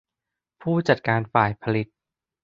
[0.61, 1.87] ผู้จัดการฝ่ายผลิต